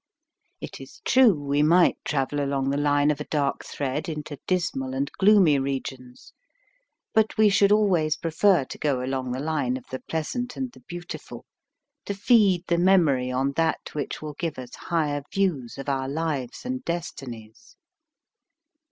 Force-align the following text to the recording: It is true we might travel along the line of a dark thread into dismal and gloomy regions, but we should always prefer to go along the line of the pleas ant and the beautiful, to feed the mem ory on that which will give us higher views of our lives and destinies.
It 0.61 0.81
is 0.81 0.99
true 1.05 1.39
we 1.39 1.61
might 1.61 1.99
travel 2.03 2.43
along 2.43 2.71
the 2.71 2.77
line 2.77 3.11
of 3.11 3.21
a 3.21 3.25
dark 3.25 3.63
thread 3.63 4.09
into 4.09 4.39
dismal 4.47 4.95
and 4.95 5.11
gloomy 5.19 5.59
regions, 5.59 6.33
but 7.13 7.37
we 7.37 7.49
should 7.49 7.71
always 7.71 8.17
prefer 8.17 8.63
to 8.65 8.77
go 8.79 9.03
along 9.03 9.31
the 9.31 9.39
line 9.39 9.77
of 9.77 9.85
the 9.91 9.99
pleas 9.99 10.35
ant 10.35 10.57
and 10.57 10.71
the 10.71 10.79
beautiful, 10.79 11.45
to 12.07 12.15
feed 12.15 12.65
the 12.65 12.79
mem 12.79 13.07
ory 13.09 13.29
on 13.29 13.51
that 13.51 13.93
which 13.93 14.23
will 14.23 14.33
give 14.33 14.57
us 14.57 14.73
higher 14.73 15.21
views 15.31 15.77
of 15.77 15.87
our 15.87 16.09
lives 16.09 16.65
and 16.65 16.83
destinies. 16.83 17.75